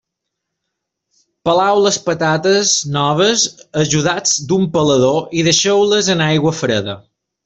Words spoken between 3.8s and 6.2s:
ajudats d'un pelador i deixeu-les